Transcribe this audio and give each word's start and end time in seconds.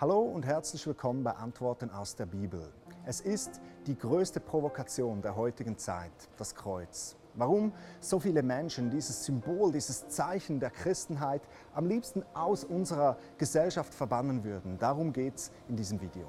Hallo 0.00 0.20
und 0.20 0.46
herzlich 0.46 0.86
willkommen 0.86 1.24
bei 1.24 1.32
Antworten 1.32 1.90
aus 1.90 2.14
der 2.14 2.26
Bibel. 2.26 2.72
Es 3.04 3.20
ist 3.20 3.60
die 3.88 3.98
größte 3.98 4.38
Provokation 4.38 5.22
der 5.22 5.34
heutigen 5.34 5.76
Zeit, 5.76 6.12
das 6.36 6.54
Kreuz. 6.54 7.16
Warum 7.34 7.72
so 7.98 8.20
viele 8.20 8.44
Menschen 8.44 8.90
dieses 8.90 9.24
Symbol, 9.24 9.72
dieses 9.72 10.06
Zeichen 10.06 10.60
der 10.60 10.70
Christenheit 10.70 11.42
am 11.74 11.88
liebsten 11.88 12.22
aus 12.32 12.62
unserer 12.62 13.16
Gesellschaft 13.38 13.92
verbannen 13.92 14.44
würden, 14.44 14.78
darum 14.78 15.12
geht 15.12 15.34
es 15.34 15.50
in 15.68 15.74
diesem 15.74 16.00
Video. 16.00 16.28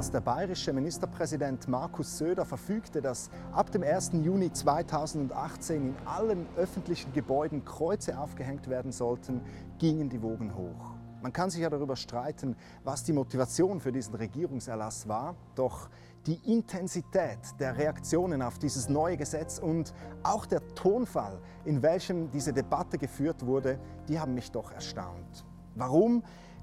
Als 0.00 0.10
der 0.10 0.22
bayerische 0.22 0.72
Ministerpräsident 0.72 1.68
Markus 1.68 2.16
Söder 2.16 2.46
verfügte, 2.46 3.02
dass 3.02 3.28
ab 3.52 3.70
dem 3.70 3.82
1. 3.82 4.12
Juni 4.22 4.50
2018 4.50 5.88
in 5.88 5.94
allen 6.06 6.46
öffentlichen 6.56 7.12
Gebäuden 7.12 7.66
Kreuze 7.66 8.18
aufgehängt 8.18 8.70
werden 8.70 8.92
sollten, 8.92 9.42
gingen 9.78 10.08
die 10.08 10.22
Wogen 10.22 10.54
hoch. 10.54 10.94
Man 11.20 11.34
kann 11.34 11.50
sich 11.50 11.60
ja 11.60 11.68
darüber 11.68 11.96
streiten, 11.96 12.56
was 12.82 13.04
die 13.04 13.12
Motivation 13.12 13.78
für 13.78 13.92
diesen 13.92 14.14
Regierungserlass 14.14 15.06
war, 15.06 15.36
doch 15.54 15.90
die 16.24 16.50
Intensität 16.50 17.38
der 17.58 17.76
Reaktionen 17.76 18.40
auf 18.40 18.58
dieses 18.58 18.88
neue 18.88 19.18
Gesetz 19.18 19.58
und 19.58 19.92
auch 20.22 20.46
der 20.46 20.66
Tonfall, 20.74 21.38
in 21.66 21.82
welchem 21.82 22.30
diese 22.30 22.54
Debatte 22.54 22.96
geführt 22.96 23.44
wurde, 23.44 23.78
die 24.08 24.18
haben 24.18 24.32
mich 24.32 24.50
doch 24.50 24.72
erstaunt. 24.72 25.44
Warum 25.74 26.22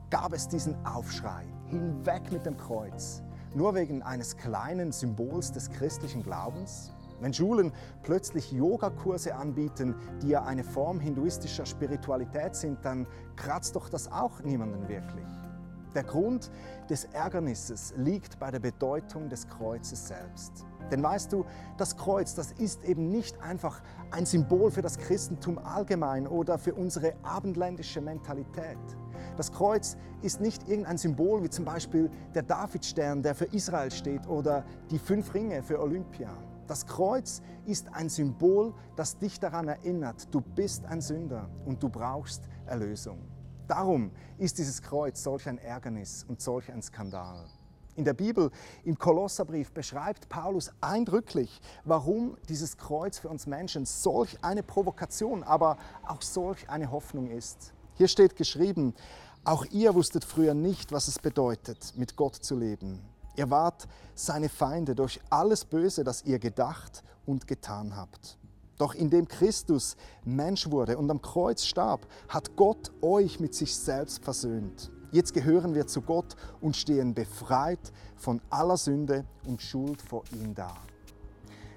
gab 0.10 0.34
es 0.34 0.48
diesen 0.48 0.76
Aufschrei? 0.86 1.44
Hinweg 1.66 2.32
mit 2.32 2.46
dem 2.46 2.58
Kreuz 2.58 3.22
nur 3.54 3.74
wegen 3.76 4.04
eines 4.04 4.38
kleinen 4.38 4.92
Symbols 4.92 5.52
des 5.52 5.70
christlichen 5.70 6.24
Glaubens? 6.24 6.94
Wenn 7.20 7.34
Schulen 7.34 7.72
plötzlich 8.04 8.52
Yogakurse 8.52 9.34
anbieten, 9.34 9.96
die 10.22 10.30
ja 10.30 10.44
eine 10.44 10.64
Form 10.64 11.00
hinduistischer 11.00 11.66
Spiritualität 11.66 12.56
sind, 12.56 12.86
dann 12.86 13.08
kratzt 13.36 13.76
doch 13.76 13.90
das 13.90 14.12
auch 14.12 14.42
niemanden 14.42 14.88
wirklich. 14.88 15.26
Der 15.98 16.04
Grund 16.04 16.52
des 16.92 17.06
Ärgernisses 17.06 17.92
liegt 17.98 18.38
bei 18.38 18.52
der 18.52 18.60
Bedeutung 18.60 19.30
des 19.30 19.48
Kreuzes 19.48 20.10
selbst. 20.10 20.64
Denn 20.92 21.02
weißt 21.02 21.34
du, 21.34 21.44
das 21.78 21.98
Kreuz, 21.98 22.36
das 22.36 22.52
ist 22.52 22.84
eben 22.84 23.10
nicht 23.10 23.42
einfach 23.42 23.82
ein 24.12 24.28
Symbol 24.28 24.70
für 24.70 24.84
das 24.84 25.00
Christentum 25.00 25.58
allgemein 25.58 26.28
oder 26.28 26.60
für 26.60 26.76
unsere 26.76 27.16
abendländische 27.24 28.00
Mentalität. 28.00 28.78
Das 29.38 29.52
Kreuz 29.52 29.98
ist 30.22 30.40
nicht 30.40 30.70
irgendein 30.70 31.00
Symbol 31.00 31.42
wie 31.42 31.50
zum 31.50 31.66
Beispiel 31.66 32.12
der 32.36 32.44
Davidstern, 32.44 33.24
der 33.24 33.34
für 33.34 33.46
Israel 33.46 33.90
steht, 33.90 34.28
oder 34.28 34.66
die 34.92 35.00
fünf 35.00 35.34
Ringe 35.34 35.64
für 35.64 35.82
Olympia. 35.82 36.30
Das 36.68 36.86
Kreuz 36.86 37.42
ist 37.66 37.92
ein 37.92 38.10
Symbol, 38.10 38.76
das 38.96 39.18
dich 39.18 39.40
daran 39.40 39.68
erinnert, 39.68 40.32
du 40.32 40.42
bist 40.42 40.86
ein 40.86 41.02
Sünder 41.02 41.50
und 41.66 41.82
du 41.82 41.90
brauchst 41.90 42.48
Erlösung. 42.68 43.18
Darum 43.68 44.12
ist 44.38 44.58
dieses 44.58 44.82
Kreuz 44.82 45.22
solch 45.22 45.48
ein 45.48 45.58
Ärgernis 45.58 46.26
und 46.28 46.42
solch 46.42 46.72
ein 46.72 46.82
Skandal. 46.82 47.46
In 47.98 48.06
der 48.06 48.14
Bibel, 48.14 48.52
im 48.86 48.98
Kolosserbrief, 48.98 49.72
beschreibt 49.72 50.30
Paulus 50.30 50.72
eindrücklich, 50.82 51.60
warum 51.84 52.38
dieses 52.48 52.78
Kreuz 52.78 53.18
für 53.18 53.28
uns 53.28 53.48
Menschen 53.48 53.86
solch 53.86 54.38
eine 54.44 54.64
Provokation, 54.64 55.44
aber 55.44 55.78
auch 56.08 56.22
solch 56.22 56.70
eine 56.70 56.92
Hoffnung 56.92 57.30
ist. 57.30 57.74
Hier 57.96 58.08
steht 58.08 58.36
geschrieben, 58.36 58.94
auch 59.44 59.66
ihr 59.66 59.96
wusstet 59.96 60.24
früher 60.24 60.54
nicht, 60.54 60.92
was 60.92 61.08
es 61.08 61.20
bedeutet, 61.20 61.94
mit 61.98 62.16
Gott 62.16 62.36
zu 62.36 62.56
leben. 62.56 63.02
Ihr 63.36 63.50
wart 63.50 63.88
seine 64.14 64.50
Feinde 64.50 64.96
durch 64.96 65.20
alles 65.30 65.66
Böse, 65.66 66.04
das 66.04 66.24
ihr 66.24 66.40
gedacht 66.40 67.04
und 67.26 67.48
getan 67.48 67.96
habt. 67.96 68.38
Doch 68.78 68.94
indem 68.94 69.28
Christus 69.28 69.96
Mensch 70.24 70.70
wurde 70.70 70.98
und 70.98 71.10
am 71.10 71.22
Kreuz 71.22 71.66
starb, 71.66 72.08
hat 72.30 72.56
Gott 72.56 72.92
euch 73.02 73.40
mit 73.40 73.56
sich 73.56 73.76
selbst 73.76 74.24
versöhnt. 74.24 74.92
Jetzt 75.12 75.34
gehören 75.34 75.74
wir 75.74 75.88
zu 75.88 76.02
Gott 76.02 76.36
und 76.62 76.76
stehen 76.76 77.14
befreit 77.14 77.92
von 78.18 78.42
aller 78.50 78.78
Sünde 78.78 79.26
und 79.46 79.62
Schuld 79.62 80.02
vor 80.02 80.24
ihm 80.34 80.54
da. 80.54 80.76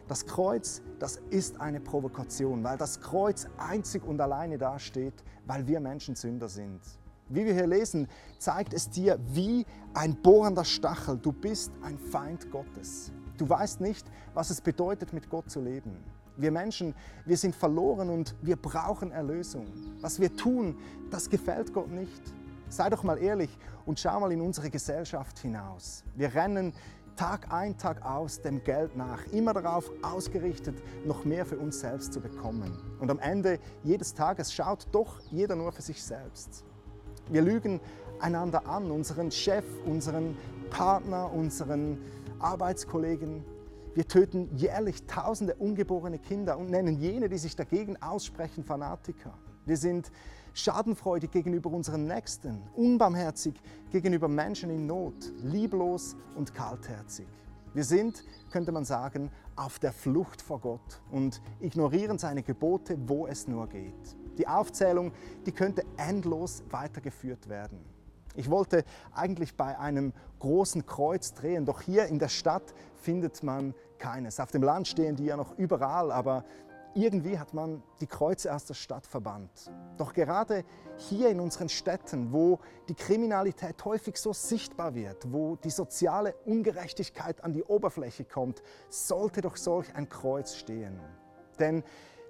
Das 0.09 0.27
Kreuz, 0.27 0.83
das 0.99 1.21
ist 1.31 1.61
eine 1.61 1.81
Provokation, 1.81 2.65
weil 2.65 2.77
das 2.77 3.01
Kreuz 3.01 3.47
einzig 3.57 4.05
und 4.05 4.21
alleine 4.21 4.59
dasteht, 4.59 5.15
weil 5.47 5.69
wir 5.69 5.79
Menschen 5.79 6.17
Sünder 6.17 6.49
sind. 6.49 6.81
Wie 7.29 7.47
wir 7.47 7.55
hier 7.55 7.69
lesen, 7.69 8.09
zeigt 8.41 8.75
es 8.75 8.91
dir 8.91 9.21
wie 9.33 9.65
ein 9.95 10.21
bohrender 10.21 10.65
Stachel. 10.65 11.17
Du 11.17 11.31
bist 11.31 11.71
ein 11.83 11.97
Feind 11.97 12.51
Gottes. 12.51 13.13
Du 13.39 13.49
weißt 13.49 13.81
nicht, 13.81 14.05
was 14.35 14.51
es 14.51 14.61
bedeutet, 14.61 15.13
mit 15.13 15.31
Gott 15.31 15.49
zu 15.49 15.61
leben. 15.61 15.97
Wir 16.37 16.51
Menschen, 16.51 16.95
wir 17.25 17.37
sind 17.37 17.55
verloren 17.55 18.11
und 18.11 18.35
wir 18.43 18.57
brauchen 18.57 19.13
Erlösung. 19.13 19.67
Was 20.01 20.21
wir 20.21 20.35
tun, 20.35 20.77
das 21.11 21.29
gefällt 21.29 21.73
Gott 21.73 21.91
nicht. 21.91 22.23
Sei 22.69 22.89
doch 22.89 23.03
mal 23.03 23.19
ehrlich 23.19 23.51
und 23.85 23.99
schau 23.99 24.21
mal 24.21 24.33
in 24.33 24.41
unsere 24.41 24.71
Gesellschaft 24.71 25.39
hinaus. 25.41 26.05
Wir 26.15 26.35
rennen 26.35 26.73
Tag 27.17 27.53
ein, 27.53 27.77
Tag 27.77 28.03
aus 28.05 28.41
dem 28.41 28.65
Geld 28.65 28.97
nach, 28.97 29.27
immer 29.33 29.53
darauf 29.53 29.91
ausgerichtet, 30.01 30.83
noch 31.05 31.25
mehr 31.25 31.45
für 31.45 31.59
uns 31.59 31.81
selbst 31.81 32.15
zu 32.15 32.21
bekommen. 32.21 32.79
Und 32.99 33.11
am 33.11 33.19
Ende 33.19 33.59
jedes 33.83 34.15
Tages 34.15 34.55
schaut 34.55 34.87
doch 34.93 35.21
jeder 35.31 35.55
nur 35.57 35.73
für 35.73 35.83
sich 35.83 36.03
selbst. 36.03 36.65
Wir 37.29 37.43
lügen 37.43 37.81
einander 38.21 38.67
an, 38.67 38.91
unseren 38.91 39.31
Chef, 39.31 39.65
unseren 39.85 40.37
Partner, 40.71 41.31
unseren 41.33 41.99
Arbeitskollegen. 42.39 43.45
Wir 43.95 44.07
töten 44.07 44.49
jährlich 44.57 45.07
tausende 45.07 45.57
ungeborene 45.57 46.19
Kinder 46.19 46.57
und 46.59 46.71
nennen 46.71 47.01
jene, 47.01 47.29
die 47.29 47.39
sich 47.39 47.57
dagegen 47.57 48.01
aussprechen, 48.01 48.63
Fanatiker. 48.63 49.37
Wir 49.67 49.77
sind 49.77 50.13
schadenfreudig 50.55 51.31
gegenüber 51.31 51.71
unseren 51.71 52.07
Nächsten, 52.07 52.63
unbarmherzig 52.77 53.55
gegenüber 53.91 54.29
Menschen 54.29 54.71
in 54.71 54.87
Not, 54.87 55.33
lieblos 55.43 56.17
und 56.37 56.55
kaltherzig. 56.55 57.27
Wir 57.73 57.85
sind, 57.85 58.25
könnte 58.51 58.73
man 58.73 58.85
sagen, 58.85 59.31
auf 59.55 59.79
der 59.79 59.93
Flucht 59.93 60.43
vor 60.43 60.61
Gott 60.61 61.03
und 61.11 61.41
ignorieren 61.61 62.19
seine 62.19 62.43
Gebote, 62.43 62.97
wo 63.07 63.27
es 63.27 63.47
nur 63.47 63.69
geht. 63.69 64.17
Die 64.39 64.49
Aufzählung, 64.49 65.13
die 65.47 65.53
könnte 65.53 65.85
endlos 65.97 66.65
weitergeführt 66.71 67.49
werden. 67.49 67.79
Ich 68.35 68.51
wollte 68.51 68.85
eigentlich 69.15 69.57
bei 69.57 69.79
einem 69.79 70.13
großen 70.39 70.87
Kreuz 70.87 71.35
drehen, 71.35 71.65
doch 71.65 71.81
hier 71.81 72.07
in 72.07 72.19
der 72.19 72.29
Stadt 72.29 72.75
findet 72.95 73.43
man 73.43 73.75
keines. 73.99 74.41
Auf 74.41 74.51
dem 74.51 74.63
Land 74.63 74.89
stehen 74.89 75.17
die 75.17 75.27
ja 75.27 75.37
noch 75.37 75.59
überall, 75.59 76.13
aber 76.13 76.45
irgendwie 76.95 77.39
hat 77.39 77.55
man 77.55 77.83
die 78.01 78.07
Kreuze 78.07 78.53
aus 78.53 78.65
der 78.65 78.75
Stadt 78.75 79.07
verbannt. 79.07 79.71
Doch 79.97 80.13
gerade 80.13 80.65
hier 80.97 81.31
in 81.31 81.41
unseren 81.41 81.69
Städten, 81.69 82.33
wo 82.33 82.59
die 82.89 82.95
Kriminalität 82.95 83.85
häufig 83.85 84.17
so 84.17 84.33
sichtbar 84.33 84.95
wird, 84.95 85.33
wo 85.33 85.57
die 85.57 85.71
soziale 85.71 86.35
Ungerechtigkeit 86.47 87.45
an 87.45 87.53
die 87.53 87.63
Oberfläche 87.63 88.25
kommt, 88.25 88.63
sollte 88.89 89.41
doch 89.41 89.57
solch 89.57 89.95
ein 89.95 90.09
Kreuz 90.09 90.55
stehen. 90.55 91.01
Denn 91.59 91.85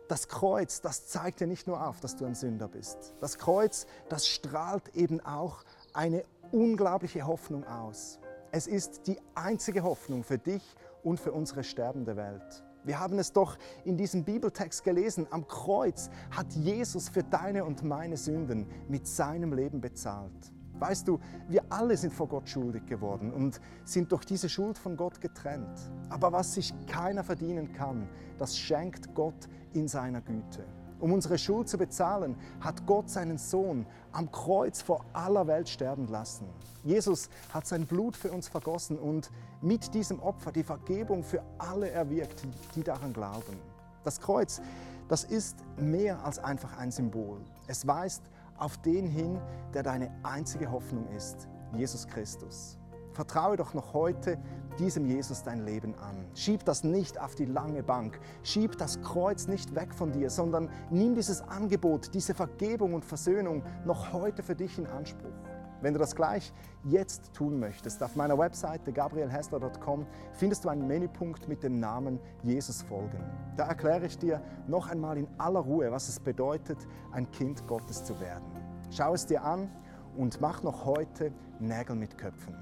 das 0.08 0.26
Kreuz, 0.26 0.80
das 0.80 1.06
zeigt 1.06 1.40
dir 1.40 1.46
nicht 1.46 1.68
nur 1.68 1.86
auf, 1.86 2.00
dass 2.00 2.16
du 2.16 2.24
ein 2.24 2.34
Sünder 2.34 2.66
bist. 2.66 3.14
Das 3.20 3.38
Kreuz, 3.38 3.86
das 4.08 4.26
strahlt 4.26 4.88
eben 4.96 5.20
auch 5.20 5.62
eine 5.94 6.24
unglaubliche 6.52 7.26
Hoffnung 7.26 7.64
aus. 7.66 8.18
Es 8.52 8.66
ist 8.66 9.06
die 9.06 9.18
einzige 9.34 9.82
Hoffnung 9.82 10.24
für 10.24 10.38
dich 10.38 10.62
und 11.02 11.20
für 11.20 11.32
unsere 11.32 11.62
sterbende 11.62 12.16
Welt. 12.16 12.64
Wir 12.82 12.98
haben 12.98 13.18
es 13.18 13.32
doch 13.32 13.58
in 13.84 13.96
diesem 13.96 14.24
Bibeltext 14.24 14.82
gelesen. 14.84 15.26
Am 15.30 15.46
Kreuz 15.46 16.10
hat 16.30 16.52
Jesus 16.54 17.08
für 17.08 17.22
deine 17.22 17.64
und 17.64 17.84
meine 17.84 18.16
Sünden 18.16 18.66
mit 18.88 19.06
seinem 19.06 19.52
Leben 19.52 19.80
bezahlt. 19.80 20.52
Weißt 20.78 21.06
du, 21.06 21.20
wir 21.48 21.62
alle 21.68 21.94
sind 21.96 22.12
vor 22.12 22.26
Gott 22.26 22.48
schuldig 22.48 22.86
geworden 22.86 23.32
und 23.34 23.60
sind 23.84 24.10
durch 24.12 24.24
diese 24.24 24.48
Schuld 24.48 24.78
von 24.78 24.96
Gott 24.96 25.20
getrennt. 25.20 25.78
Aber 26.08 26.32
was 26.32 26.54
sich 26.54 26.72
keiner 26.86 27.22
verdienen 27.22 27.72
kann, 27.72 28.08
das 28.38 28.56
schenkt 28.56 29.14
Gott 29.14 29.46
in 29.74 29.88
seiner 29.88 30.22
Güte. 30.22 30.64
Um 31.00 31.12
unsere 31.12 31.38
Schuld 31.38 31.68
zu 31.68 31.78
bezahlen, 31.78 32.36
hat 32.60 32.86
Gott 32.86 33.08
seinen 33.08 33.38
Sohn 33.38 33.86
am 34.12 34.30
Kreuz 34.30 34.82
vor 34.82 35.04
aller 35.12 35.46
Welt 35.46 35.68
sterben 35.68 36.08
lassen. 36.08 36.46
Jesus 36.84 37.30
hat 37.52 37.66
sein 37.66 37.86
Blut 37.86 38.16
für 38.16 38.30
uns 38.30 38.48
vergossen 38.48 38.98
und 38.98 39.30
mit 39.62 39.94
diesem 39.94 40.20
Opfer 40.20 40.52
die 40.52 40.62
Vergebung 40.62 41.24
für 41.24 41.42
alle 41.58 41.90
erwirkt, 41.90 42.46
die 42.74 42.82
daran 42.82 43.12
glauben. 43.12 43.58
Das 44.04 44.20
Kreuz, 44.20 44.60
das 45.08 45.24
ist 45.24 45.56
mehr 45.76 46.24
als 46.24 46.38
einfach 46.38 46.76
ein 46.78 46.90
Symbol. 46.90 47.38
Es 47.66 47.86
weist 47.86 48.22
auf 48.58 48.78
den 48.78 49.06
hin, 49.06 49.38
der 49.74 49.82
deine 49.82 50.10
einzige 50.22 50.70
Hoffnung 50.70 51.08
ist, 51.16 51.48
Jesus 51.74 52.06
Christus. 52.06 52.79
Vertraue 53.20 53.58
doch 53.58 53.74
noch 53.74 53.92
heute 53.92 54.38
diesem 54.78 55.04
Jesus 55.04 55.42
dein 55.42 55.66
Leben 55.66 55.94
an. 55.96 56.24
Schieb 56.34 56.64
das 56.64 56.84
nicht 56.84 57.20
auf 57.20 57.34
die 57.34 57.44
lange 57.44 57.82
Bank. 57.82 58.18
Schieb 58.42 58.78
das 58.78 59.02
Kreuz 59.02 59.46
nicht 59.46 59.74
weg 59.74 59.92
von 59.92 60.10
dir, 60.10 60.30
sondern 60.30 60.70
nimm 60.88 61.14
dieses 61.14 61.42
Angebot, 61.42 62.14
diese 62.14 62.32
Vergebung 62.32 62.94
und 62.94 63.04
Versöhnung 63.04 63.62
noch 63.84 64.14
heute 64.14 64.42
für 64.42 64.54
dich 64.54 64.78
in 64.78 64.86
Anspruch. 64.86 65.34
Wenn 65.82 65.92
du 65.92 65.98
das 65.98 66.16
gleich 66.16 66.50
jetzt 66.84 67.34
tun 67.34 67.60
möchtest, 67.60 68.02
auf 68.02 68.16
meiner 68.16 68.38
Webseite 68.38 68.90
gabrielhessler.com 68.90 70.06
findest 70.32 70.64
du 70.64 70.70
einen 70.70 70.86
Menüpunkt 70.86 71.46
mit 71.46 71.62
dem 71.62 71.78
Namen 71.78 72.18
Jesus 72.42 72.80
folgen. 72.80 73.22
Da 73.54 73.66
erkläre 73.66 74.06
ich 74.06 74.16
dir 74.16 74.40
noch 74.66 74.88
einmal 74.88 75.18
in 75.18 75.28
aller 75.36 75.60
Ruhe, 75.60 75.92
was 75.92 76.08
es 76.08 76.18
bedeutet, 76.18 76.78
ein 77.12 77.30
Kind 77.32 77.66
Gottes 77.66 78.02
zu 78.02 78.18
werden. 78.18 78.46
Schau 78.90 79.12
es 79.12 79.26
dir 79.26 79.44
an 79.44 79.70
und 80.16 80.40
mach 80.40 80.62
noch 80.62 80.86
heute 80.86 81.32
Nägel 81.58 81.96
mit 81.96 82.16
Köpfen. 82.16 82.56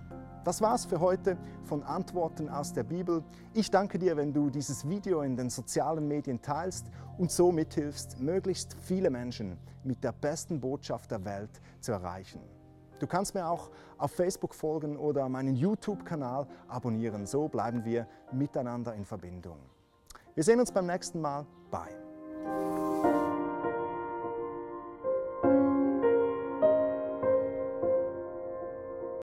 Das 0.45 0.61
war's 0.63 0.87
für 0.87 1.01
heute 1.01 1.37
von 1.65 1.83
Antworten 1.83 2.49
aus 2.49 2.73
der 2.73 2.85
Bibel. 2.85 3.23
Ich 3.55 3.71
danke 3.71 3.99
dir, 3.99 4.17
wenn 4.17 4.33
du 4.33 4.51
dieses 4.51 4.89
Video 4.89 5.23
in 5.23 5.37
den 5.37 5.51
sozialen 5.51 6.07
Medien 6.09 6.41
teilst 6.41 6.87
und 7.19 7.31
so 7.31 7.53
mithilfst, 7.53 8.19
möglichst 8.21 8.75
viele 8.81 9.11
Menschen 9.11 9.59
mit 9.85 10.03
der 10.03 10.13
besten 10.13 10.61
Botschaft 10.61 11.11
der 11.11 11.25
Welt 11.25 11.61
zu 11.81 11.93
erreichen. 11.93 12.41
Du 12.99 13.07
kannst 13.07 13.35
mir 13.35 13.47
auch 13.47 13.71
auf 13.97 14.13
Facebook 14.13 14.55
folgen 14.55 14.97
oder 14.97 15.29
meinen 15.29 15.55
YouTube-Kanal 15.55 16.47
abonnieren. 16.67 17.27
So 17.27 17.49
bleiben 17.49 17.85
wir 17.85 18.07
miteinander 18.33 18.95
in 18.95 19.05
Verbindung. 19.05 19.59
Wir 20.35 20.45
sehen 20.45 20.61
uns 20.61 20.73
beim 20.73 20.87
nächsten 20.87 21.21
Mal. 21.21 21.47
Bye. 21.71 22.88